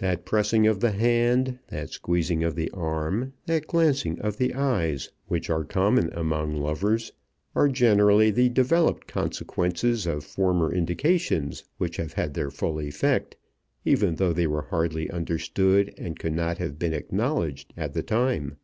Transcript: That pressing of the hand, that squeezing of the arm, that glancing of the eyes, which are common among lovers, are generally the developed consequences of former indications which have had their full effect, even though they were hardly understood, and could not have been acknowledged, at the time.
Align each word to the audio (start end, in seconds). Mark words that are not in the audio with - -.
That 0.00 0.26
pressing 0.26 0.66
of 0.66 0.80
the 0.80 0.90
hand, 0.90 1.60
that 1.68 1.88
squeezing 1.88 2.44
of 2.44 2.56
the 2.56 2.70
arm, 2.72 3.32
that 3.46 3.66
glancing 3.66 4.20
of 4.20 4.36
the 4.36 4.52
eyes, 4.52 5.10
which 5.28 5.48
are 5.48 5.64
common 5.64 6.10
among 6.12 6.56
lovers, 6.58 7.12
are 7.54 7.70
generally 7.70 8.30
the 8.30 8.50
developed 8.50 9.06
consequences 9.06 10.06
of 10.06 10.24
former 10.26 10.70
indications 10.74 11.64
which 11.78 11.96
have 11.96 12.12
had 12.12 12.34
their 12.34 12.50
full 12.50 12.78
effect, 12.78 13.34
even 13.86 14.16
though 14.16 14.34
they 14.34 14.46
were 14.46 14.66
hardly 14.68 15.08
understood, 15.08 15.94
and 15.96 16.18
could 16.18 16.34
not 16.34 16.58
have 16.58 16.78
been 16.78 16.92
acknowledged, 16.92 17.72
at 17.78 17.94
the 17.94 18.02
time. 18.02 18.58